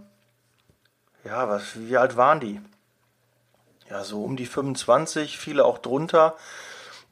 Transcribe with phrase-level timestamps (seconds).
[1.23, 2.63] ja, was, wie alt waren die?
[3.91, 6.35] Ja, so um die 25, viele auch drunter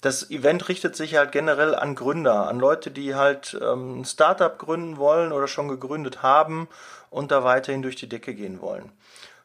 [0.01, 4.59] das Event richtet sich halt generell an Gründer, an Leute, die halt ähm, ein Startup
[4.59, 6.69] gründen wollen oder schon gegründet haben
[7.11, 8.93] und da weiterhin durch die Decke gehen wollen.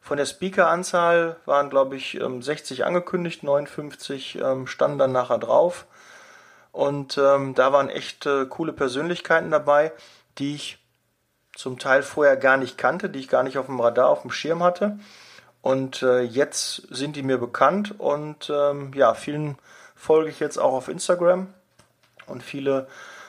[0.02, 5.86] Von der Speaker-Anzahl waren, glaube ich, 60 ähm, angekündigt, 59 ähm, standen dann nachher drauf.
[6.72, 9.92] Und ähm, da waren echt äh, coole Persönlichkeiten dabei,
[10.38, 10.80] die ich
[11.56, 14.32] zum Teil vorher gar nicht kannte, die ich gar nicht auf dem Radar, auf dem
[14.32, 14.98] Schirm hatte.
[15.62, 19.58] Und äh, jetzt sind die mir bekannt und ähm, ja, vielen
[20.02, 21.54] folge ich jetzt auch auf Instagram
[22.26, 22.88] und viele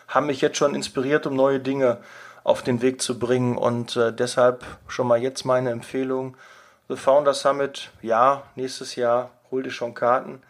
[0.08, 1.98] haben mich jetzt schon inspiriert, um neue Dinge
[2.44, 6.34] auf den Weg zu bringen und äh, deshalb schon mal jetzt meine Empfehlung.
[6.88, 10.42] The Founder Summit, ja, nächstes Jahr hol dir schon Karten.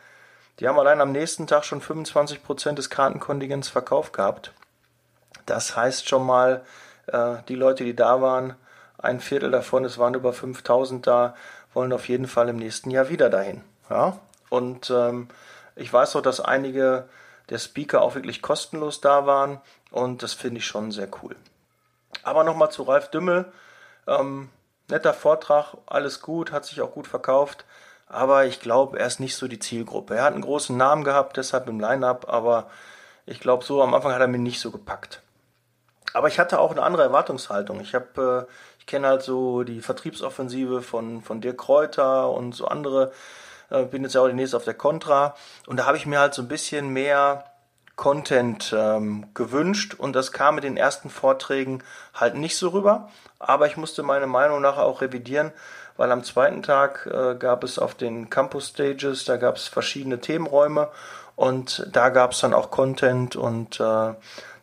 [0.61, 4.53] Die haben allein am nächsten Tag schon 25% des Kartenkontingents verkauft gehabt.
[5.45, 6.65] Das heißt schon mal,
[7.09, 8.55] äh, die Leute, die da waren,
[8.97, 11.35] ein Viertel davon, es waren über 5000 da,
[11.75, 13.63] wollen auf jeden Fall im nächsten Jahr wieder dahin.
[13.91, 14.19] Ja?
[14.51, 15.27] Und ähm,
[15.77, 17.09] ich weiß auch, dass einige
[17.51, 19.61] der Speaker auch wirklich kostenlos da waren
[19.91, 21.37] und das finde ich schon sehr cool.
[22.23, 23.51] Aber nochmal zu Ralf Dümmel.
[24.07, 24.51] Ähm,
[24.89, 27.65] netter Vortrag, alles gut, hat sich auch gut verkauft,
[28.09, 30.17] aber ich glaube, er ist nicht so die Zielgruppe.
[30.17, 32.69] Er hat einen großen Namen gehabt, deshalb im Line-Up, aber
[33.27, 35.23] ich glaube, so am Anfang hat er mir nicht so gepackt.
[36.13, 37.81] Aber ich hatte auch eine andere Erwartungshaltung.
[37.81, 42.67] Ich habe, äh, ich kenne halt so die Vertriebsoffensive von, von Dirk Kräuter und so
[42.67, 43.13] andere
[43.71, 45.35] äh, bin jetzt ja auch demnächst auf der Contra
[45.67, 47.45] und da habe ich mir halt so ein bisschen mehr
[47.97, 51.83] Content ähm, gewünscht und das kam mit den ersten Vorträgen
[52.15, 53.11] halt nicht so rüber.
[53.39, 55.53] Aber ich musste meine Meinung nachher auch revidieren,
[55.97, 60.21] weil am zweiten Tag äh, gab es auf den Campus Stages, da gab es verschiedene
[60.21, 60.89] Themenräume
[61.37, 64.15] und da gab es dann auch Content und äh,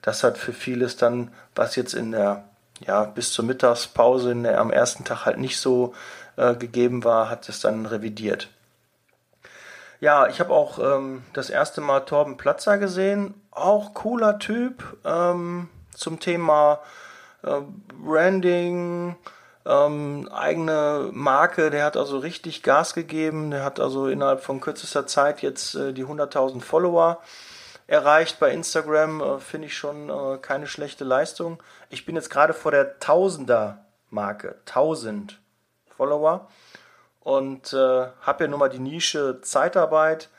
[0.01, 2.43] das hat für vieles dann, was jetzt in der
[2.79, 5.93] ja bis zur Mittagspause der, am ersten Tag halt nicht so
[6.35, 8.49] äh, gegeben war, hat es dann revidiert.
[10.01, 13.33] Ja, ich habe auch ähm, das erste Mal Torben Platzer gesehen.
[13.51, 16.79] Auch cooler Typ ähm, zum Thema
[17.43, 17.59] äh,
[18.01, 19.17] Branding,
[19.65, 21.69] ähm, eigene Marke.
[21.69, 23.51] Der hat also richtig Gas gegeben.
[23.51, 27.21] Der hat also innerhalb von kürzester Zeit jetzt äh, die 100.000 Follower
[27.87, 29.19] erreicht bei Instagram.
[29.19, 31.61] Äh, Finde ich schon äh, keine schlechte Leistung.
[31.89, 34.55] Ich bin jetzt gerade vor der Tausender Marke.
[34.65, 35.41] 1000
[35.97, 36.47] Follower
[37.29, 40.29] und äh, habe ja nun mal die Nische Zeitarbeit.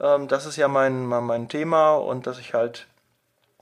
[0.00, 2.86] Ähm, das ist ja mein, mein Thema und dass ich halt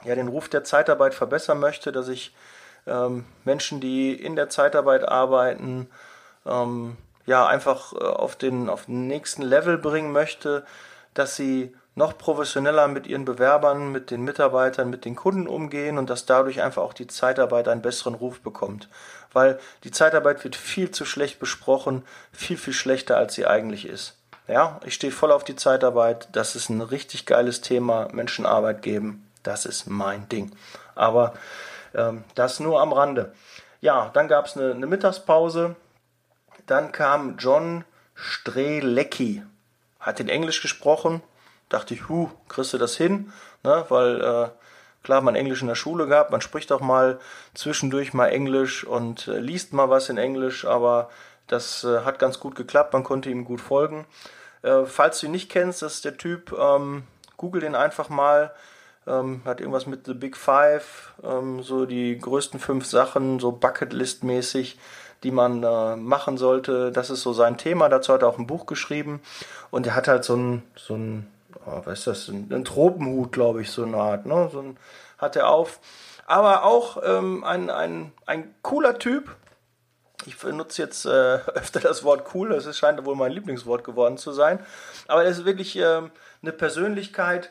[0.04, 2.32] ja den Ruf der Zeitarbeit verbessern möchte, dass ich
[2.86, 5.90] ähm, Menschen, die in der Zeitarbeit arbeiten,
[6.46, 6.96] ähm,
[7.26, 10.64] ja einfach äh, auf den auf den nächsten Level bringen möchte,
[11.12, 16.08] dass sie noch professioneller mit ihren Bewerbern, mit den Mitarbeitern, mit den Kunden umgehen und
[16.08, 18.88] dass dadurch einfach auch die Zeitarbeit einen besseren Ruf bekommt.
[19.32, 24.16] Weil die Zeitarbeit wird viel zu schlecht besprochen, viel, viel schlechter, als sie eigentlich ist.
[24.48, 26.28] Ja, ich stehe voll auf die Zeitarbeit.
[26.32, 28.08] Das ist ein richtig geiles Thema.
[28.12, 30.50] Menschen Arbeit geben, das ist mein Ding.
[30.96, 31.34] Aber
[31.94, 33.32] ähm, das nur am Rande.
[33.80, 35.76] Ja, dann gab es eine, eine Mittagspause.
[36.66, 37.84] Dann kam John
[38.14, 39.42] Strelecki.
[40.00, 41.22] Hat in Englisch gesprochen.
[41.68, 43.32] Dachte ich, hu, kriegst du das hin?
[43.62, 44.48] Ne, weil äh,
[45.02, 47.18] klar, man Englisch in der Schule gehabt, man spricht auch mal
[47.54, 51.10] zwischendurch mal Englisch und äh, liest mal was in Englisch, aber
[51.46, 54.06] das äh, hat ganz gut geklappt, man konnte ihm gut folgen.
[54.62, 57.04] Äh, falls du ihn nicht kennst, das ist der Typ, ähm,
[57.36, 58.52] google den einfach mal.
[59.06, 64.76] Ähm, hat irgendwas mit The Big Five, ähm, so die größten fünf Sachen, so Bucketlist-mäßig,
[65.22, 66.92] die man äh, machen sollte.
[66.92, 67.88] Das ist so sein Thema.
[67.88, 69.20] Dazu hat er auch ein Buch geschrieben.
[69.70, 71.26] Und er hat halt so ein, so ein
[71.66, 74.26] oh, was ist das, ein, ein Tropenhut, glaube ich, so eine Art.
[74.26, 74.48] Ne?
[74.52, 74.76] So ein,
[75.18, 75.80] hat er auf.
[76.26, 79.34] Aber auch ähm, ein, ein, ein cooler Typ.
[80.26, 81.08] Ich benutze jetzt äh,
[81.54, 84.60] öfter das Wort cool, das scheint wohl mein Lieblingswort geworden zu sein.
[85.08, 86.02] Aber er ist wirklich äh,
[86.42, 87.50] eine Persönlichkeit,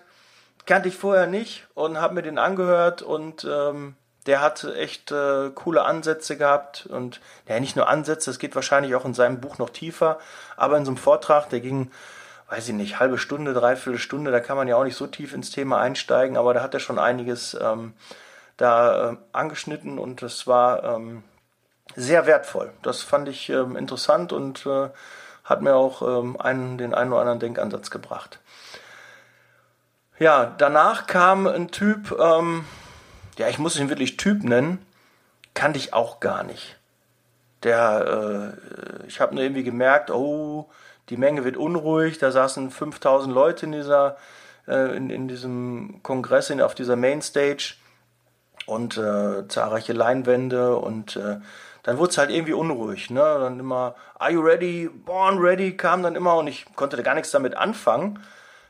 [0.65, 3.95] kannte ich vorher nicht und habe mir den angehört und ähm,
[4.27, 8.93] der hat echt äh, coole Ansätze gehabt und ja, nicht nur Ansätze, es geht wahrscheinlich
[8.93, 10.19] auch in seinem Buch noch tiefer,
[10.55, 11.89] aber in so einem Vortrag, der ging
[12.49, 15.33] weiß ich nicht, halbe Stunde, dreiviertel Stunde, da kann man ja auch nicht so tief
[15.33, 17.93] ins Thema einsteigen, aber da hat er schon einiges ähm,
[18.57, 21.23] da äh, angeschnitten und das war ähm,
[21.95, 22.71] sehr wertvoll.
[22.81, 24.89] Das fand ich ähm, interessant und äh,
[25.43, 28.39] hat mir auch ähm, einen, den einen oder anderen Denkansatz gebracht.
[30.17, 32.65] Ja, danach kam ein Typ, ähm,
[33.37, 34.85] ja, ich muss ihn wirklich Typ nennen,
[35.53, 36.77] kannte ich auch gar nicht.
[37.63, 38.55] Der,
[39.03, 40.69] äh, ich habe nur irgendwie gemerkt, oh,
[41.09, 44.17] die Menge wird unruhig, da saßen 5000 Leute in dieser,
[44.67, 47.75] äh, in, in diesem Kongress, in, auf dieser Mainstage
[48.65, 51.39] und äh, zahlreiche Leinwände und äh,
[51.83, 53.21] dann wurde es halt irgendwie unruhig, ne?
[53.21, 54.89] Dann immer, are you ready?
[54.89, 58.19] Born ready kam dann immer und ich konnte da gar nichts damit anfangen.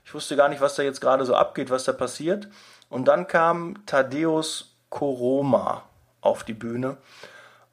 [0.05, 2.47] Ich wusste gar nicht, was da jetzt gerade so abgeht, was da passiert.
[2.89, 5.83] Und dann kam Thaddeus Koroma
[6.21, 6.97] auf die Bühne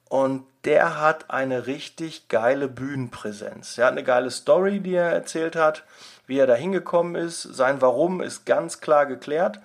[0.09, 3.77] und der hat eine richtig geile Bühnenpräsenz.
[3.77, 5.83] Er hat eine geile Story, die er erzählt hat,
[6.25, 7.41] wie er da hingekommen ist.
[7.43, 9.59] Sein Warum ist ganz klar geklärt.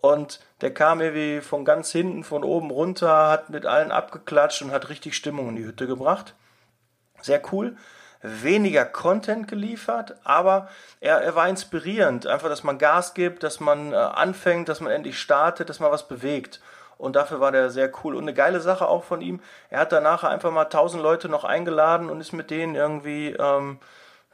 [0.00, 4.72] Und der kam irgendwie von ganz hinten, von oben runter, hat mit allen abgeklatscht und
[4.72, 6.34] hat richtig Stimmung in die Hütte gebracht.
[7.20, 7.76] Sehr cool.
[8.20, 10.68] Weniger Content geliefert, aber
[11.00, 12.26] er, er war inspirierend.
[12.26, 15.90] Einfach, dass man Gas gibt, dass man äh, anfängt, dass man endlich startet, dass man
[15.90, 16.60] was bewegt
[17.02, 18.14] und dafür war der sehr cool.
[18.14, 19.40] Und eine geile Sache auch von ihm,
[19.70, 23.80] er hat danach einfach mal tausend Leute noch eingeladen und ist mit denen irgendwie, ähm,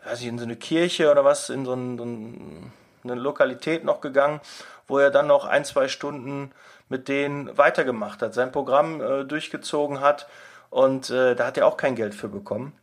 [0.04, 4.02] weiß ich, in so eine Kirche oder was, in so, ein, so eine Lokalität noch
[4.02, 4.42] gegangen,
[4.86, 6.52] wo er dann noch ein, zwei Stunden
[6.90, 10.28] mit denen weitergemacht hat, sein Programm äh, durchgezogen hat
[10.68, 12.74] und äh, da hat er auch kein Geld für bekommen.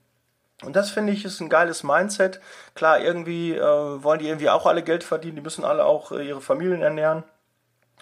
[0.64, 2.42] Und das finde ich ist ein geiles Mindset.
[2.74, 6.28] Klar, irgendwie äh, wollen die irgendwie auch alle Geld verdienen, die müssen alle auch äh,
[6.28, 7.24] ihre Familien ernähren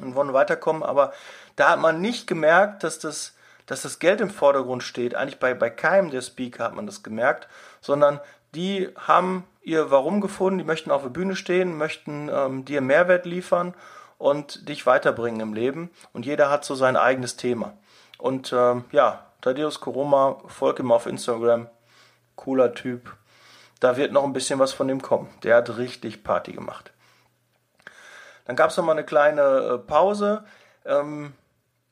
[0.01, 1.13] und wollen weiterkommen, aber
[1.55, 3.35] da hat man nicht gemerkt, dass das,
[3.65, 5.15] dass das Geld im Vordergrund steht.
[5.15, 7.47] Eigentlich bei, bei keinem der Speaker hat man das gemerkt,
[7.81, 8.19] sondern
[8.55, 13.25] die haben ihr Warum gefunden, die möchten auf der Bühne stehen, möchten ähm, dir Mehrwert
[13.25, 13.73] liefern
[14.17, 15.89] und dich weiterbringen im Leben.
[16.11, 17.73] Und jeder hat so sein eigenes Thema.
[18.17, 21.67] Und ähm, ja, Thaddeus Koroma, folgt ihm auf Instagram,
[22.35, 23.15] cooler Typ.
[23.79, 25.29] Da wird noch ein bisschen was von ihm kommen.
[25.43, 26.93] Der hat richtig Party gemacht.
[28.45, 30.45] Dann gab es noch mal eine kleine äh, Pause.
[30.85, 31.33] Ähm,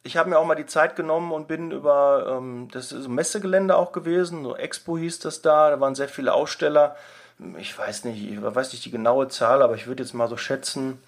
[0.03, 3.75] ich habe mir auch mal die Zeit genommen und bin über ähm, das ist Messegelände
[3.75, 6.95] auch gewesen, so Expo hieß das da, da waren sehr viele Aussteller.
[7.57, 10.37] Ich weiß nicht, ich weiß nicht die genaue Zahl, aber ich würde jetzt mal so
[10.37, 11.02] schätzen,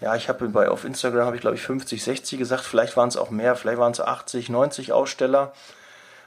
[0.00, 3.08] ja, ich habe bei auf Instagram habe ich glaube ich 50, 60 gesagt, vielleicht waren
[3.08, 5.52] es auch mehr, vielleicht waren es 80, 90 Aussteller.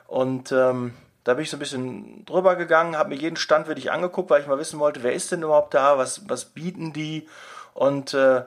[0.08, 0.94] Und ähm,
[1.24, 4.42] da bin ich so ein bisschen drüber gegangen, habe mir jeden Stand wirklich angeguckt, weil
[4.42, 7.30] ich mal wissen wollte, wer ist denn überhaupt da, was, was bieten die?
[7.74, 8.44] Und äh,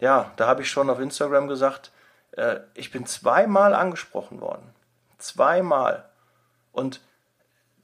[0.00, 1.90] ja, da habe ich schon auf Instagram gesagt,
[2.32, 4.74] äh, ich bin zweimal angesprochen worden.
[5.18, 6.08] Zweimal.
[6.72, 7.00] Und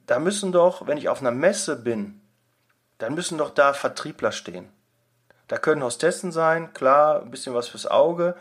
[0.05, 2.21] da müssen doch, wenn ich auf einer Messe bin,
[2.97, 4.69] dann müssen doch da Vertriebler stehen.
[5.47, 8.35] Da können Hostessen sein, klar, ein bisschen was fürs Auge,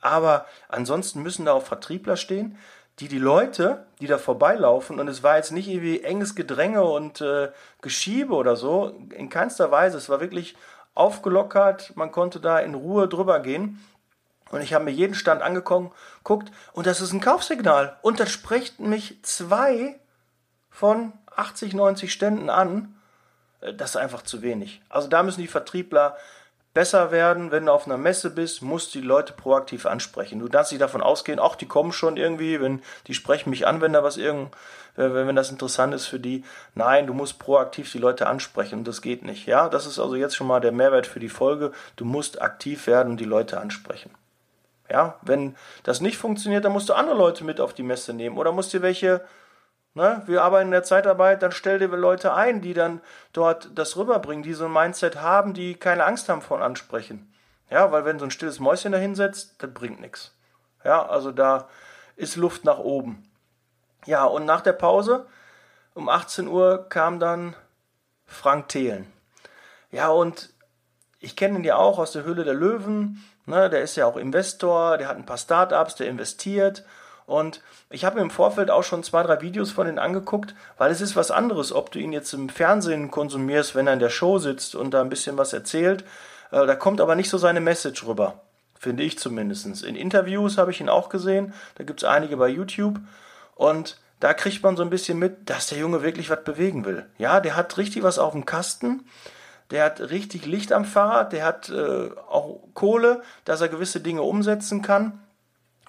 [0.00, 2.58] aber ansonsten müssen da auch Vertriebler stehen,
[2.98, 7.20] die die Leute, die da vorbeilaufen, und es war jetzt nicht irgendwie enges Gedränge und
[7.20, 7.50] äh,
[7.80, 10.56] Geschiebe oder so, in keinster Weise, es war wirklich
[10.94, 13.82] aufgelockert, man konnte da in Ruhe drüber gehen.
[14.52, 17.96] Und ich habe mir jeden Stand angeguckt und das ist ein Kaufsignal.
[18.02, 19.98] Und das sprechen mich zwei
[20.70, 22.94] von 80, 90 Ständen an.
[23.62, 24.82] Äh, das ist einfach zu wenig.
[24.90, 26.16] Also da müssen die Vertriebler
[26.74, 27.50] besser werden.
[27.50, 30.38] Wenn du auf einer Messe bist, musst du die Leute proaktiv ansprechen.
[30.38, 33.80] Du darfst nicht davon ausgehen, ach, die kommen schon irgendwie, wenn die sprechen mich an,
[33.80, 34.54] wenn da was irgend,
[34.96, 36.44] wenn, wenn das interessant ist für die.
[36.74, 39.46] Nein, du musst proaktiv die Leute ansprechen und das geht nicht.
[39.46, 41.72] Ja, das ist also jetzt schon mal der Mehrwert für die Folge.
[41.96, 44.10] Du musst aktiv werden und die Leute ansprechen.
[44.92, 48.36] Ja, wenn das nicht funktioniert, dann musst du andere Leute mit auf die Messe nehmen
[48.36, 49.24] oder musst dir welche
[49.94, 50.22] Ne?
[50.24, 53.00] Wir arbeiten in der Zeitarbeit, dann stell dir Leute ein, die dann
[53.32, 57.30] dort das rüberbringen, die so ein Mindset haben, die keine Angst haben vor Ansprechen.
[57.68, 60.34] Ja, weil wenn so ein stilles Mäuschen da hinsetzt, das bringt nichts.
[60.84, 61.68] Ja, also da
[62.16, 63.28] ist Luft nach oben.
[64.06, 65.26] Ja, und nach der Pause
[65.94, 67.54] um 18 Uhr kam dann
[68.24, 69.12] Frank Thelen.
[69.90, 70.50] Ja, und
[71.20, 73.22] ich kenne ihn ja auch aus der Höhle der Löwen.
[73.46, 76.84] Ne, der ist ja auch Investor, der hat ein paar Startups, der investiert
[77.26, 81.00] und ich habe im Vorfeld auch schon zwei, drei Videos von denen angeguckt, weil es
[81.00, 84.38] ist was anderes, ob du ihn jetzt im Fernsehen konsumierst, wenn er in der Show
[84.38, 86.04] sitzt und da ein bisschen was erzählt.
[86.50, 88.40] Äh, da kommt aber nicht so seine Message rüber.
[88.78, 89.84] Finde ich zumindest.
[89.84, 91.54] In Interviews habe ich ihn auch gesehen.
[91.76, 92.98] Da gibt es einige bei YouTube.
[93.54, 97.06] Und da kriegt man so ein bisschen mit, dass der Junge wirklich was bewegen will.
[97.16, 99.06] Ja, der hat richtig was auf dem Kasten.
[99.72, 101.32] Der hat richtig Licht am Fahrrad.
[101.32, 105.18] Der hat äh, auch Kohle, dass er gewisse Dinge umsetzen kann.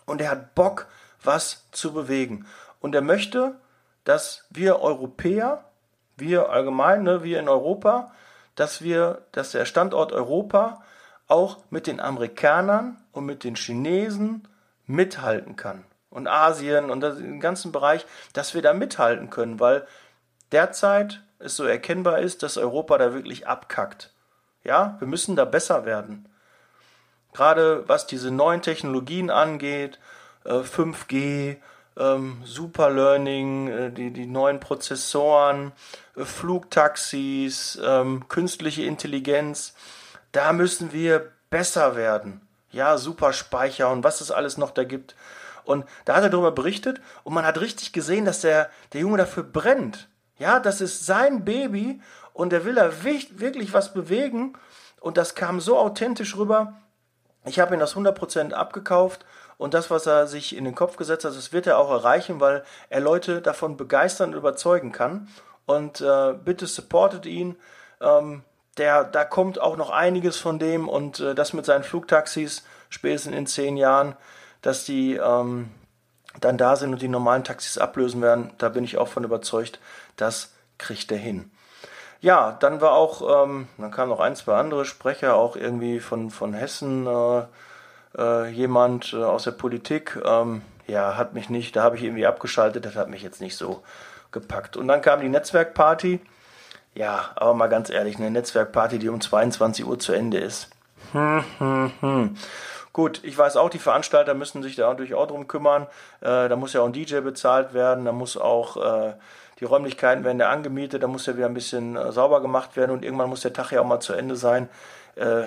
[0.06, 0.88] Und er hat Bock,
[1.22, 2.46] was zu bewegen.
[2.80, 3.56] Und er möchte,
[4.06, 5.66] dass wir Europäer,
[6.16, 8.12] wir allgemein, ne, wir in Europa,
[8.56, 10.82] dass wir, dass der Standort Europa
[11.28, 14.48] auch mit den Amerikanern und mit den Chinesen
[14.86, 15.84] mithalten kann.
[16.10, 19.86] Und Asien und den ganzen Bereich, dass wir da mithalten können, weil
[20.52, 24.12] derzeit es so erkennbar ist, dass Europa da wirklich abkackt.
[24.64, 26.30] Ja, wir müssen da besser werden.
[27.34, 30.00] Gerade was diese neuen Technologien angeht,
[30.46, 31.58] 5G, äh,
[31.98, 35.72] ähm, Super Learning, äh, die, die neuen Prozessoren,
[36.16, 39.74] äh, Flugtaxis, ähm, künstliche Intelligenz.
[40.32, 42.42] Da müssen wir besser werden.
[42.72, 45.16] Ja, Superspeicher und was es alles noch da gibt.
[45.66, 49.18] Und da hat er darüber berichtet und man hat richtig gesehen, dass der, der Junge
[49.18, 50.08] dafür brennt.
[50.38, 52.02] Ja, das ist sein Baby
[52.34, 54.54] und er will da wirklich was bewegen
[55.00, 56.74] und das kam so authentisch rüber.
[57.46, 59.25] Ich habe ihn das 100% abgekauft
[59.58, 62.40] und das, was er sich in den Kopf gesetzt hat, das wird er auch erreichen,
[62.40, 65.28] weil er Leute davon begeistern und überzeugen kann.
[65.66, 67.56] Und äh, bitte supportet ihn.
[68.02, 68.44] Ähm,
[68.78, 73.36] der, da kommt auch noch einiges von dem und äh, das mit seinen Flugtaxis spätestens
[73.36, 74.16] in zehn Jahren,
[74.62, 75.70] dass die ähm,
[76.40, 79.80] dann da sind und die normalen Taxis ablösen werden, da bin ich auch von überzeugt,
[80.16, 81.52] das kriegt er hin.
[82.22, 86.32] Ja, dann war auch, ähm, dann kamen noch ein, zwei andere Sprecher, auch irgendwie von,
[86.32, 87.44] von Hessen, äh,
[88.18, 92.25] äh, jemand äh, aus der Politik, ähm, ja, hat mich nicht, da habe ich irgendwie
[92.25, 93.84] abgeschaltet, das hat mich jetzt nicht so
[94.32, 94.78] gepackt.
[94.78, 96.20] Und dann kam die Netzwerkparty.
[96.96, 100.70] Ja, aber mal ganz ehrlich, eine Netzwerkparty, die um 22 Uhr zu Ende ist.
[101.12, 102.38] Hm, hm, hm.
[102.94, 105.88] Gut, ich weiß auch, die Veranstalter müssen sich da natürlich auch drum kümmern.
[106.22, 109.14] Äh, da muss ja auch ein DJ bezahlt werden, da muss auch äh,
[109.60, 112.92] die Räumlichkeiten werden ja angemietet, da muss ja wieder ein bisschen äh, sauber gemacht werden
[112.92, 114.70] und irgendwann muss der Tag ja auch mal zu Ende sein
[115.16, 115.44] äh,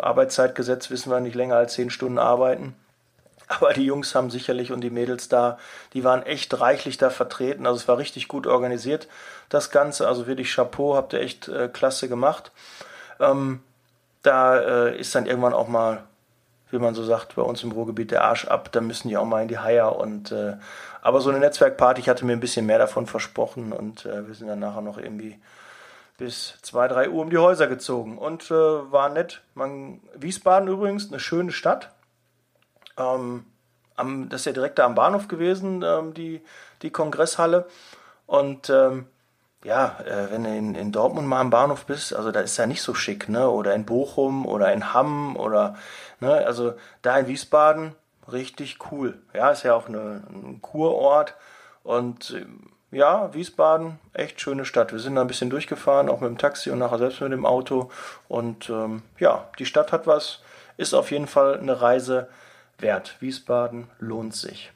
[0.00, 2.74] Arbeitszeitgesetz wissen wir nicht länger als zehn Stunden arbeiten.
[3.48, 5.58] Aber die Jungs haben sicherlich und die Mädels da,
[5.92, 7.66] die waren echt reichlich da vertreten.
[7.66, 9.06] Also es war richtig gut organisiert,
[9.48, 10.08] das Ganze.
[10.08, 12.50] Also wirklich Chapeau, habt ihr echt äh, klasse gemacht.
[13.20, 13.62] Ähm,
[14.22, 16.02] da äh, ist dann irgendwann auch mal,
[16.70, 18.70] wie man so sagt, bei uns im Ruhrgebiet der Arsch ab.
[18.72, 19.96] Da müssen die auch mal in die Haier.
[19.96, 20.56] Und, äh,
[21.00, 24.34] aber so eine Netzwerkparty, ich hatte mir ein bisschen mehr davon versprochen und äh, wir
[24.34, 25.38] sind dann nachher noch irgendwie
[26.18, 29.42] bis 2, 3 Uhr um die Häuser gezogen und äh, war nett.
[29.54, 31.90] Man, Wiesbaden übrigens, eine schöne Stadt.
[32.96, 33.44] Ähm,
[33.96, 36.42] am, das ist ja direkt da am Bahnhof gewesen, ähm, die,
[36.82, 37.66] die Kongresshalle.
[38.26, 39.06] Und ähm,
[39.66, 42.66] ja, äh, wenn du in, in Dortmund mal am Bahnhof bist, also da ist ja
[42.66, 43.50] nicht so schick, ne?
[43.50, 45.74] Oder in Bochum oder in Hamm oder,
[46.20, 46.46] ne?
[46.46, 47.96] Also da in Wiesbaden
[48.30, 49.18] richtig cool.
[49.34, 51.34] Ja, ist ja auch eine, ein Kurort
[51.82, 54.92] und ähm, ja, Wiesbaden, echt schöne Stadt.
[54.92, 57.44] Wir sind da ein bisschen durchgefahren, auch mit dem Taxi und nachher selbst mit dem
[57.44, 57.90] Auto.
[58.28, 60.42] Und ähm, ja, die Stadt hat was,
[60.76, 62.28] ist auf jeden Fall eine Reise
[62.78, 63.16] wert.
[63.18, 64.70] Wiesbaden lohnt sich.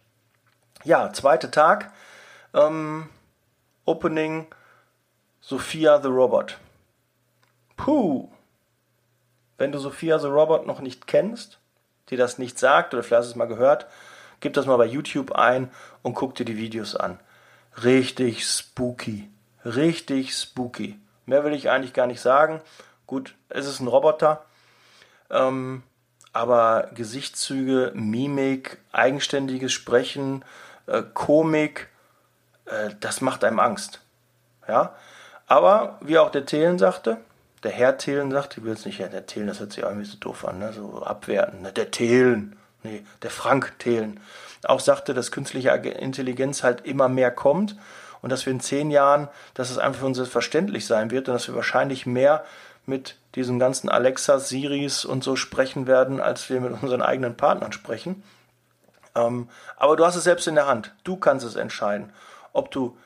[0.82, 1.92] Ja, zweiter Tag.
[2.52, 3.09] Ähm,
[3.85, 4.49] Opening
[5.40, 6.59] Sophia the Robot.
[7.76, 8.28] Puh.
[9.59, 11.59] Wenn du Sophia the Robot noch nicht kennst,
[12.09, 13.87] dir das nicht sagt oder vielleicht hast du es mal gehört,
[14.40, 15.70] gib das mal bei YouTube ein
[16.02, 17.18] und guck dir die Videos an
[17.82, 19.30] richtig spooky.
[19.64, 20.99] Richtig spooky.
[21.26, 22.61] Mehr will ich eigentlich gar nicht sagen.
[23.06, 24.44] Gut, es ist ein Roboter.
[25.30, 25.82] Ähm,
[26.32, 30.44] aber Gesichtszüge, Mimik, eigenständiges Sprechen,
[30.87, 31.88] äh, Komik,
[32.66, 34.00] äh, das macht einem Angst.
[34.66, 34.94] Ja,
[35.50, 37.16] aber wie auch der Thelen sagte,
[37.64, 40.07] der Herr Thelen sagte, ich will jetzt nicht, ja, der Thelen, das hört sich irgendwie
[40.07, 40.73] so doof an, ne?
[40.73, 41.73] so abwerten, ne?
[41.73, 42.54] der Thelen,
[42.85, 44.21] nee, der Frank Thelen
[44.62, 47.75] auch sagte, dass künstliche Intelligenz halt immer mehr kommt
[48.23, 51.35] und dass wir in zehn Jahren, dass es einfach für uns selbstverständlich sein wird und
[51.35, 52.45] dass wir wahrscheinlich mehr
[52.87, 57.73] mit diesen ganzen Alexas, Siris und so sprechen werden, als wir mit unseren eigenen Partnern
[57.73, 58.23] sprechen.
[59.16, 60.95] Ähm, aber du hast es selbst in der Hand.
[61.02, 62.12] Du kannst es entscheiden.
[62.52, 62.97] ob du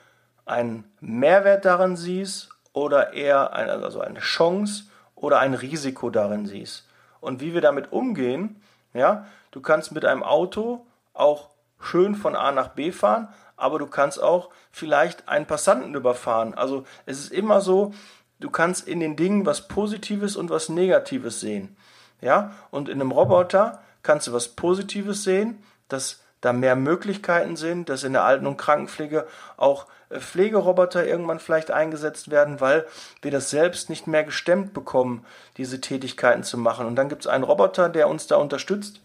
[0.46, 4.84] einen Mehrwert darin siehst oder eher eine, also eine Chance
[5.14, 6.86] oder ein Risiko darin siehst.
[7.20, 8.60] Und wie wir damit umgehen,
[8.92, 13.86] ja, du kannst mit einem Auto auch schön von A nach B fahren, aber du
[13.86, 16.54] kannst auch vielleicht einen Passanten überfahren.
[16.54, 17.94] Also es ist immer so,
[18.40, 21.76] du kannst in den Dingen was Positives und was Negatives sehen.
[22.20, 27.88] Ja, und in einem Roboter kannst du was Positives sehen, dass da mehr Möglichkeiten sind,
[27.88, 32.86] dass in der Alten- und Krankenpflege auch äh, Pflegeroboter irgendwann vielleicht eingesetzt werden, weil
[33.22, 35.24] wir das selbst nicht mehr gestemmt bekommen,
[35.56, 36.86] diese Tätigkeiten zu machen.
[36.86, 39.00] Und dann gibt es einen Roboter, der uns da unterstützt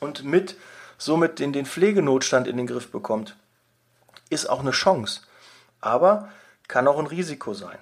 [0.00, 0.56] und mit
[0.98, 3.36] somit den, den Pflegenotstand in den Griff bekommt.
[4.28, 5.22] Ist auch eine Chance,
[5.80, 6.28] aber
[6.68, 7.78] kann auch ein Risiko sein.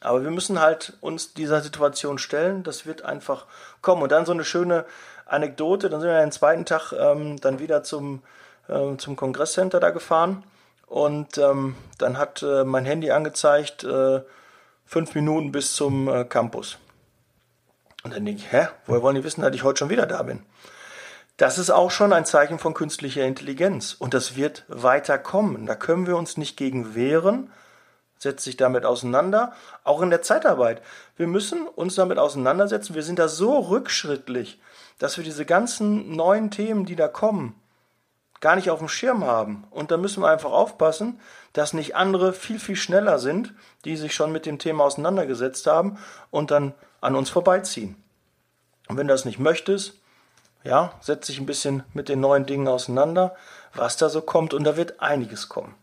[0.00, 2.62] Aber wir müssen halt uns dieser Situation stellen.
[2.62, 3.46] Das wird einfach
[3.82, 4.02] kommen.
[4.02, 4.86] Und dann so eine schöne
[5.30, 5.88] Anekdote.
[5.88, 8.22] Dann sind wir den zweiten Tag ähm, dann wieder zum,
[8.68, 10.44] ähm, zum Kongresscenter da gefahren.
[10.86, 14.20] Und ähm, dann hat äh, mein Handy angezeigt, äh,
[14.86, 16.78] fünf Minuten bis zum äh, Campus.
[18.02, 20.22] Und dann denke ich, hä, woher wollen die wissen, dass ich heute schon wieder da
[20.22, 20.42] bin?
[21.36, 23.94] Das ist auch schon ein Zeichen von künstlicher Intelligenz.
[23.94, 25.66] Und das wird weiter kommen.
[25.66, 27.50] Da können wir uns nicht gegen wehren
[28.20, 30.82] setzt sich damit auseinander, auch in der Zeitarbeit.
[31.16, 32.94] Wir müssen uns damit auseinandersetzen.
[32.94, 34.60] Wir sind da so rückschrittlich,
[34.98, 37.54] dass wir diese ganzen neuen Themen, die da kommen,
[38.40, 39.64] gar nicht auf dem Schirm haben.
[39.70, 41.18] Und da müssen wir einfach aufpassen,
[41.54, 43.54] dass nicht andere viel, viel schneller sind,
[43.86, 45.98] die sich schon mit dem Thema auseinandergesetzt haben
[46.30, 47.96] und dann an uns vorbeiziehen.
[48.88, 49.94] Und wenn du das nicht möchtest,
[50.62, 53.34] ja, setz dich ein bisschen mit den neuen Dingen auseinander,
[53.72, 55.74] was da so kommt und da wird einiges kommen.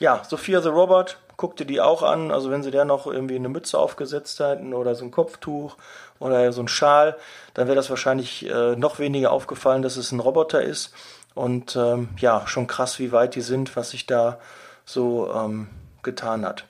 [0.00, 2.30] Ja, Sophia the Robot guck dir die auch an.
[2.30, 5.74] Also wenn sie der noch irgendwie eine Mütze aufgesetzt hätten oder so ein Kopftuch
[6.18, 7.16] oder so ein Schal,
[7.54, 10.92] dann wäre das wahrscheinlich äh, noch weniger aufgefallen, dass es ein Roboter ist.
[11.34, 14.38] Und ähm, ja, schon krass, wie weit die sind, was sich da
[14.84, 15.68] so ähm,
[16.02, 16.66] getan hat.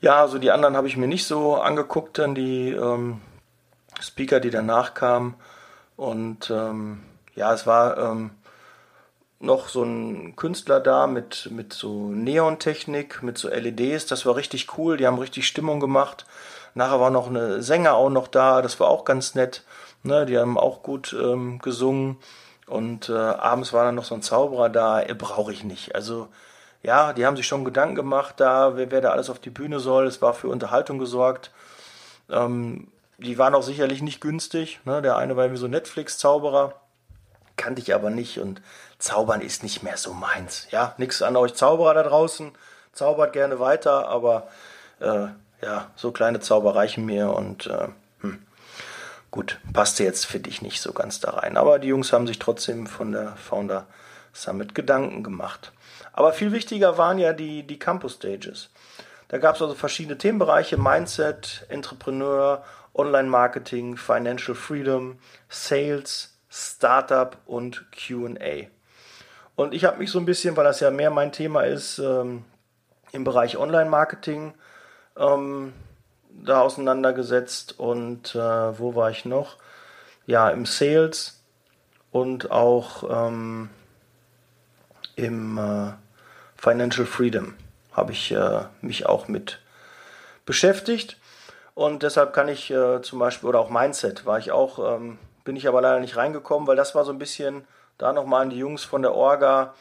[0.00, 3.20] Ja, also die anderen habe ich mir nicht so angeguckt, dann die ähm,
[4.00, 5.36] Speaker, die danach kamen.
[5.96, 7.04] Und ähm,
[7.36, 8.30] ja, es war ähm,
[9.40, 14.06] noch so ein Künstler da mit, mit so Neontechnik, mit so LEDs.
[14.06, 14.96] Das war richtig cool.
[14.96, 16.26] Die haben richtig Stimmung gemacht.
[16.74, 18.62] Nachher war noch eine Sänger auch noch da.
[18.62, 19.64] Das war auch ganz nett.
[20.02, 22.18] Ne, die haben auch gut ähm, gesungen.
[22.66, 25.00] Und äh, abends war dann noch so ein Zauberer da.
[25.02, 25.94] Äh, Brauche ich nicht.
[25.94, 26.28] Also
[26.82, 29.80] ja, die haben sich schon Gedanken gemacht da, wer, wer da alles auf die Bühne
[29.80, 30.06] soll.
[30.06, 31.52] Es war für Unterhaltung gesorgt.
[32.30, 34.80] Ähm, die waren auch sicherlich nicht günstig.
[34.84, 35.02] Ne?
[35.02, 36.74] Der eine war irgendwie so Netflix-Zauberer
[37.58, 38.62] kannte ich aber nicht und
[38.98, 40.66] Zaubern ist nicht mehr so meins.
[40.70, 42.52] Ja, nichts an euch Zauberer da draußen.
[42.92, 44.48] Zaubert gerne weiter, aber
[45.00, 45.28] äh,
[45.62, 47.88] ja, so kleine Zauber reichen mir und äh,
[48.20, 48.42] hm.
[49.30, 51.56] gut, passte jetzt für dich nicht so ganz da rein.
[51.56, 53.86] Aber die Jungs haben sich trotzdem von der Founder
[54.32, 55.72] Summit Gedanken gemacht.
[56.12, 58.70] Aber viel wichtiger waren ja die, die Campus Stages.
[59.28, 68.68] Da gab es also verschiedene Themenbereiche: Mindset, Entrepreneur, Online-Marketing, Financial Freedom, Sales, Startup und QA.
[69.58, 72.44] Und ich habe mich so ein bisschen, weil das ja mehr mein Thema ist, ähm,
[73.10, 74.54] im Bereich Online-Marketing
[75.16, 75.72] ähm,
[76.30, 77.76] da auseinandergesetzt.
[77.76, 79.56] Und äh, wo war ich noch?
[80.26, 81.42] Ja, im Sales
[82.12, 83.68] und auch ähm,
[85.16, 85.92] im äh,
[86.54, 87.54] Financial Freedom
[87.90, 89.58] habe ich äh, mich auch mit
[90.46, 91.16] beschäftigt.
[91.74, 95.56] Und deshalb kann ich äh, zum Beispiel, oder auch Mindset, war ich auch ähm, bin
[95.56, 97.64] ich aber leider nicht reingekommen, weil das war so ein bisschen,
[97.98, 99.74] da nochmal an die Jungs von der Orga,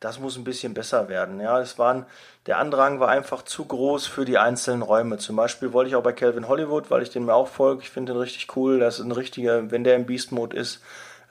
[0.00, 1.40] das muss ein bisschen besser werden.
[1.40, 2.06] Ja, es waren,
[2.46, 5.18] der Andrang war einfach zu groß für die einzelnen Räume.
[5.18, 7.82] Zum Beispiel wollte ich auch bei Calvin Hollywood, weil ich den mir auch folge.
[7.82, 8.78] Ich finde den richtig cool.
[8.78, 10.82] Das ist ein richtiger, wenn der im Beast Mode ist,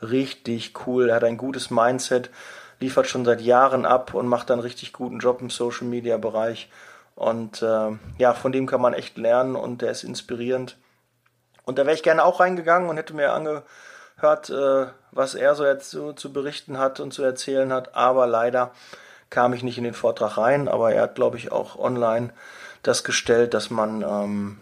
[0.02, 1.10] richtig cool.
[1.10, 2.30] Er hat ein gutes Mindset,
[2.80, 6.70] liefert schon seit Jahren ab und macht einen richtig guten Job im Social Media Bereich.
[7.16, 10.78] Und äh, ja, von dem kann man echt lernen und der ist inspirierend.
[11.64, 13.34] Und da wäre ich gerne auch reingegangen und hätte mir
[14.18, 17.96] angehört, äh, was er so jetzt so zu berichten hat und zu erzählen hat.
[17.96, 18.72] Aber leider
[19.30, 20.68] kam ich nicht in den Vortrag rein.
[20.68, 22.32] Aber er hat, glaube ich, auch online
[22.84, 24.58] das gestellt, dass man ähm,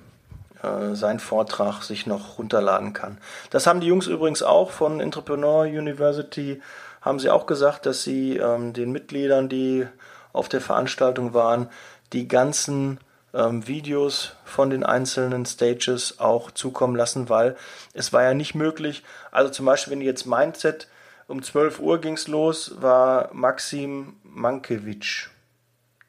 [0.63, 3.17] äh, seinen Vortrag sich noch runterladen kann.
[3.49, 6.61] Das haben die Jungs übrigens auch von Entrepreneur University,
[7.01, 9.87] haben sie auch gesagt, dass sie ähm, den Mitgliedern, die
[10.33, 11.69] auf der Veranstaltung waren,
[12.13, 12.99] die ganzen
[13.35, 17.55] ähm, Videos von den einzelnen Stages auch zukommen lassen, weil
[17.93, 19.03] es war ja nicht möglich.
[19.31, 20.87] Also zum Beispiel, wenn jetzt Mindset
[21.27, 25.29] um 12 Uhr ging es los, war Maxim Mankiewicz.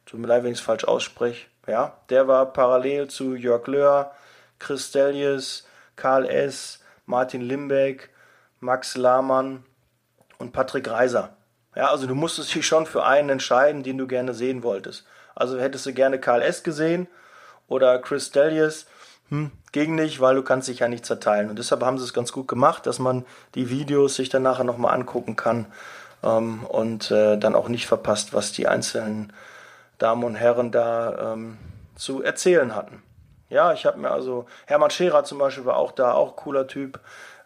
[0.05, 1.47] Tut mir leid, wenn ich es falsch ausspreche.
[1.67, 4.13] Ja, der war parallel zu Jörg Löhr,
[4.61, 8.11] Chris Delius, Karl S., Martin Limbeck,
[8.61, 9.65] Max Lahmann
[10.39, 11.37] und Patrick Reiser.
[11.75, 15.07] Ja, also du musstest dich schon für einen entscheiden, den du gerne sehen wolltest.
[15.37, 16.65] Also hättest du gerne Karl S.
[16.65, 17.07] gesehen
[17.69, 18.87] oder Chris Delius,
[19.29, 21.51] hm, ging nicht, weil du kannst dich ja nicht zerteilen.
[21.51, 24.65] Und deshalb haben sie es ganz gut gemacht, dass man die Videos sich dann nachher
[24.65, 25.67] nochmal angucken kann
[26.23, 29.33] ähm, und äh, dann auch nicht verpasst, was die einzelnen
[29.99, 31.59] Damen und Herren da ähm,
[31.97, 33.03] zu erzählen hatten.
[33.49, 36.99] Ja, ich habe mir also, Hermann Scherer zum Beispiel war auch da, auch cooler Typ.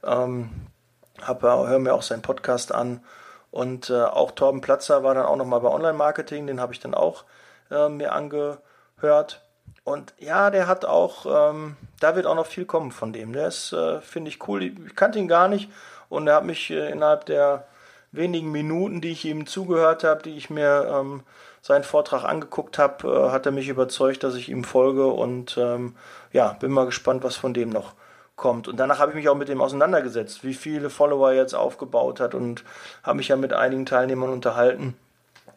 [0.04, 0.50] Ähm,
[1.22, 3.02] hab, hör mir auch seinen Podcast an.
[3.50, 6.94] Und äh, auch Torben Platzer war dann auch nochmal bei Online-Marketing, den habe ich dann
[6.94, 7.24] auch
[7.70, 9.42] äh, mir angehört.
[9.84, 13.32] Und ja, der hat auch, ähm, da wird auch noch viel kommen von dem.
[13.32, 14.62] Der ist, äh, finde ich, cool.
[14.62, 15.70] Ich kannte ihn gar nicht
[16.08, 17.66] und er hat mich äh, innerhalb der
[18.12, 21.22] wenigen Minuten, die ich ihm zugehört habe, die ich mir ähm,
[21.62, 25.96] seinen Vortrag angeguckt habe, äh, hat er mich überzeugt, dass ich ihm folge und ähm,
[26.32, 27.94] ja, bin mal gespannt, was von dem noch
[28.36, 28.68] kommt.
[28.68, 32.20] Und danach habe ich mich auch mit dem auseinandergesetzt, wie viele Follower er jetzt aufgebaut
[32.20, 32.64] hat und
[33.02, 34.96] habe mich ja mit einigen Teilnehmern unterhalten.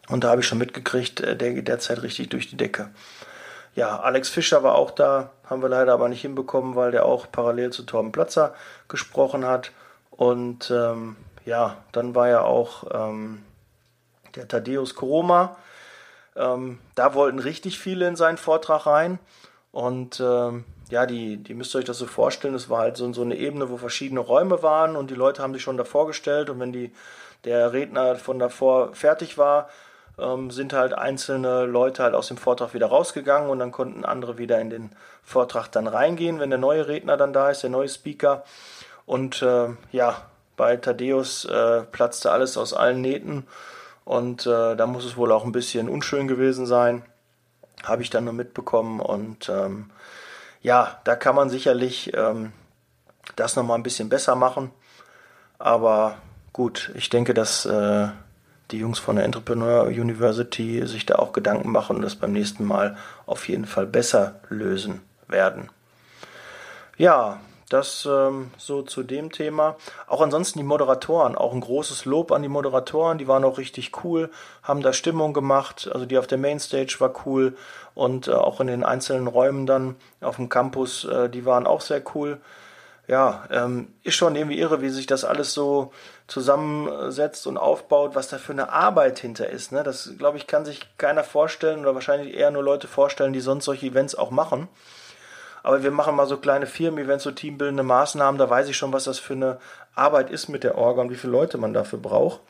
[0.10, 2.90] Und da habe ich schon mitgekriegt, äh, der geht derzeit richtig durch die Decke.
[3.76, 7.32] Ja, Alex Fischer war auch da, haben wir leider aber nicht hinbekommen, weil der auch
[7.32, 8.54] parallel zu Torben Platzer
[8.88, 9.72] gesprochen hat.
[10.12, 13.44] Und ähm, ja, dann war ja auch ähm,
[14.36, 15.56] der Thaddeus Koroma.
[16.36, 19.18] Ähm, da wollten richtig viele in seinen Vortrag rein.
[19.72, 22.54] Und ähm, ja, die, die müsst ihr euch das so vorstellen.
[22.54, 25.54] Es war halt so, so eine Ebene, wo verschiedene Räume waren und die Leute haben
[25.54, 26.52] sich schon davor gestellt.
[26.52, 26.92] Und wenn die,
[27.46, 29.70] der Redner von davor fertig war,
[30.20, 34.38] ähm, sind halt einzelne Leute halt aus dem Vortrag wieder rausgegangen und dann konnten andere
[34.38, 34.92] wieder in den
[35.24, 38.44] Vortrag dann reingehen, wenn der neue Redner dann da ist, der neue Speaker.
[39.06, 40.22] Und äh, ja,
[40.56, 43.48] bei Thaddeus äh, platzte alles aus allen Nähten
[44.06, 47.04] und äh, da muss es wohl auch ein bisschen unschön gewesen sein.
[47.84, 49.90] Habe ich dann nur mitbekommen und ähm,
[50.62, 52.54] ja, da kann man sicherlich ähm,
[53.36, 54.72] das nochmal ein bisschen besser machen.
[55.60, 56.18] Aber
[56.54, 58.10] gut, ich denke, dass äh,
[58.72, 62.66] die Jungs von der Entrepreneur University sich da auch Gedanken machen und das beim nächsten
[62.66, 65.70] Mal auf jeden Fall besser lösen werden.
[66.98, 69.76] Ja, das ähm, so zu dem Thema.
[70.08, 74.04] Auch ansonsten die Moderatoren, auch ein großes Lob an die Moderatoren, die waren auch richtig
[74.04, 74.30] cool,
[74.62, 77.58] haben da Stimmung gemacht, also die auf der Mainstage war cool
[77.96, 81.82] und äh, auch in den einzelnen Räumen dann auf dem Campus, äh, die waren auch
[81.82, 82.40] sehr cool.
[83.08, 85.92] Ja, ähm, ist schon irgendwie irre, wie sich das alles so
[86.34, 89.72] zusammensetzt und aufbaut, was da für eine Arbeit hinter ist.
[89.72, 89.84] Ne?
[89.84, 93.66] Das, glaube ich, kann sich keiner vorstellen oder wahrscheinlich eher nur Leute vorstellen, die sonst
[93.66, 94.68] solche Events auch machen.
[95.62, 98.40] Aber wir machen mal so kleine Firmen-Events, so teambildende Maßnahmen.
[98.40, 99.60] Da weiß ich schon, was das für eine
[99.94, 102.42] Arbeit ist mit der Orga und wie viele Leute man dafür braucht.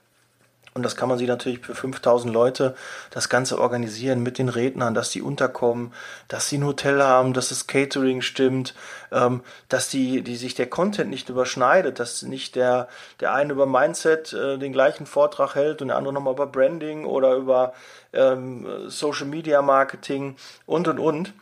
[0.76, 2.76] Und das kann man sich natürlich für 5000 Leute
[3.12, 5.94] das Ganze organisieren mit den Rednern, dass die unterkommen,
[6.28, 8.74] dass sie ein Hotel haben, dass das Catering stimmt,
[9.12, 12.88] ähm, dass die, die sich der Content nicht überschneidet, dass nicht der,
[13.20, 17.06] der eine über Mindset äh, den gleichen Vortrag hält und der andere nochmal über Branding
[17.06, 17.74] oder über
[18.12, 21.34] ähm, Social Media Marketing und und und.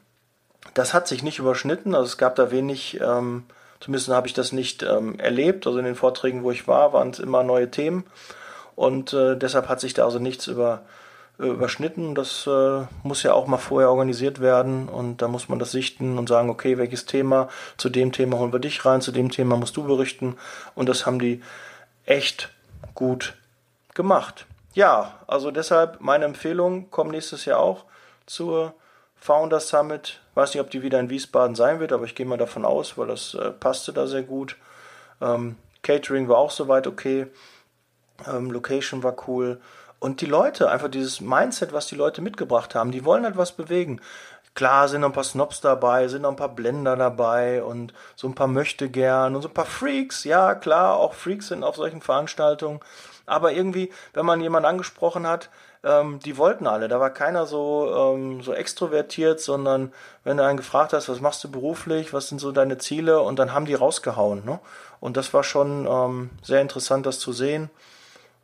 [0.73, 3.45] Das hat sich nicht überschnitten, also es gab da wenig, ähm,
[3.79, 5.65] zumindest habe ich das nicht ähm, erlebt.
[5.65, 8.03] Also in den Vorträgen, wo ich war, waren es immer neue Themen
[8.75, 10.83] und äh, deshalb hat sich da also nichts über,
[11.39, 12.15] äh, überschnitten.
[12.15, 16.17] Das äh, muss ja auch mal vorher organisiert werden und da muss man das sichten
[16.17, 19.57] und sagen, okay, welches Thema, zu dem Thema holen wir dich rein, zu dem Thema
[19.57, 20.37] musst du berichten
[20.75, 21.41] und das haben die
[22.05, 22.49] echt
[22.93, 23.35] gut
[23.93, 24.45] gemacht.
[24.73, 27.85] Ja, also deshalb meine Empfehlung, komm nächstes Jahr auch
[28.25, 28.73] zur
[29.15, 30.19] Founder Summit.
[30.33, 32.97] Weiß nicht, ob die wieder in Wiesbaden sein wird, aber ich gehe mal davon aus,
[32.97, 34.55] weil das äh, passte da sehr gut.
[35.21, 37.27] Ähm, Catering war auch soweit okay.
[38.27, 39.59] Ähm, Location war cool.
[39.99, 43.51] Und die Leute, einfach dieses Mindset, was die Leute mitgebracht haben, die wollen halt was
[43.51, 44.01] bewegen.
[44.53, 48.27] Klar sind noch ein paar Snobs dabei, sind noch ein paar Blender dabei und so
[48.27, 50.23] ein paar möchte gern und so ein paar Freaks.
[50.23, 52.81] Ja, klar, auch Freaks sind auf solchen Veranstaltungen.
[53.25, 55.49] Aber irgendwie, wenn man jemanden angesprochen hat,
[55.83, 56.87] ähm, die wollten alle.
[56.87, 61.43] Da war keiner so, ähm, so extrovertiert, sondern wenn du einen gefragt hast, was machst
[61.43, 64.43] du beruflich, was sind so deine Ziele, und dann haben die rausgehauen.
[64.45, 64.59] Ne?
[64.99, 67.69] Und das war schon ähm, sehr interessant, das zu sehen.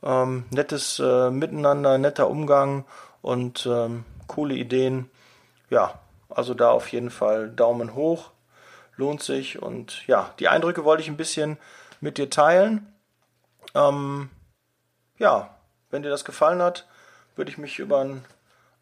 [0.04, 2.86] Ähm, nettes äh, Miteinander, netter Umgang
[3.22, 5.10] und ähm, coole Ideen.
[5.70, 8.32] Ja, also da auf jeden Fall Daumen hoch.
[8.96, 9.62] Lohnt sich.
[9.62, 11.58] Und ja, die Eindrücke wollte ich ein bisschen
[12.02, 12.94] mit dir teilen.
[13.76, 14.30] Ähm,
[15.18, 15.56] ja,
[15.90, 16.88] wenn dir das gefallen hat,
[17.36, 18.26] würde ich mich über ein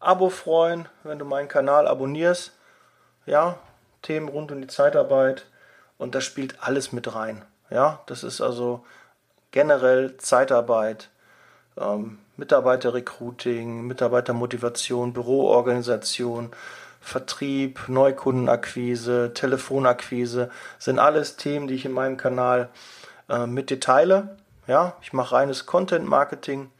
[0.00, 2.52] Abo freuen, wenn du meinen Kanal abonnierst.
[3.26, 3.58] Ja,
[4.02, 5.46] Themen rund um die Zeitarbeit
[5.98, 7.44] und da spielt alles mit rein.
[7.70, 8.84] Ja, das ist also
[9.50, 11.10] generell Zeitarbeit,
[11.78, 16.50] ähm, Mitarbeiterrecruiting, Mitarbeitermotivation, Büroorganisation,
[17.00, 22.68] Vertrieb, Neukundenakquise, Telefonakquise sind alles Themen, die ich in meinem Kanal
[23.28, 24.36] äh, mit dir teile.
[24.66, 26.70] Ja, ich mache reines Content Marketing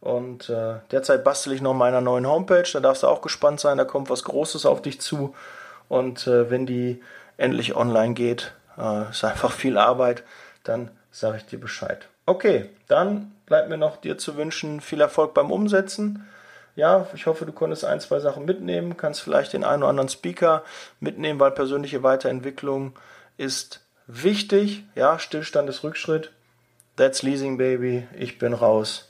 [0.00, 2.68] Und äh, derzeit bastel ich noch meiner neuen Homepage.
[2.70, 3.78] Da darfst du auch gespannt sein.
[3.78, 5.34] Da kommt was Großes auf dich zu.
[5.88, 7.02] Und äh, wenn die
[7.38, 10.22] endlich online geht, äh, ist einfach viel Arbeit,
[10.62, 12.08] dann sage ich dir Bescheid.
[12.26, 16.26] Okay, dann bleibt mir noch dir zu wünschen viel Erfolg beim Umsetzen.
[16.76, 20.08] Ja, ich hoffe, du konntest ein, zwei Sachen mitnehmen, kannst vielleicht den einen oder anderen
[20.08, 20.64] Speaker
[20.98, 22.94] mitnehmen, weil persönliche Weiterentwicklung
[23.36, 24.84] ist wichtig.
[24.96, 26.32] Ja, Stillstand ist Rückschritt.
[26.96, 28.08] That's Leasing Baby.
[28.18, 29.08] Ich bin raus.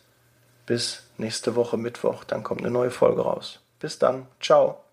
[0.67, 2.25] Bis nächste Woche Mittwoch.
[2.25, 3.61] Dann kommt eine neue Folge raus.
[3.81, 4.27] Bis dann.
[4.41, 4.84] Ciao.